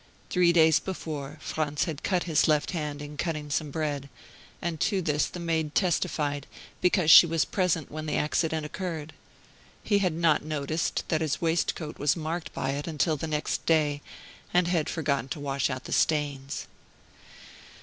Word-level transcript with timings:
Three 0.31 0.51
days 0.51 0.79
before, 0.79 1.37
Franz 1.41 1.83
had 1.83 2.01
cut 2.01 2.23
his 2.23 2.47
left 2.47 2.71
hand 2.71 3.03
in 3.03 3.17
cutting 3.17 3.51
some 3.51 3.69
bread; 3.69 4.09
and 4.59 4.79
to 4.79 4.99
this 4.99 5.27
the 5.27 5.39
maid 5.39 5.75
testified, 5.75 6.47
because 6.81 7.11
she 7.11 7.27
was 7.27 7.45
present 7.45 7.91
when 7.91 8.07
the 8.07 8.15
accident 8.17 8.65
occurred. 8.65 9.13
He 9.83 9.99
had 9.99 10.13
not 10.13 10.43
noticed 10.43 11.03
that 11.09 11.21
his 11.21 11.39
waistcoat 11.39 11.99
was 11.99 12.15
marked 12.17 12.51
by 12.51 12.71
it 12.71 12.87
until 12.87 13.15
the 13.15 13.27
next 13.27 13.63
day, 13.67 14.01
and 14.51 14.67
had 14.67 14.89
forgotten 14.89 15.27
to 15.29 15.39
wash 15.39 15.69
out 15.69 15.83
the 15.83 15.91
stains. 15.91 16.65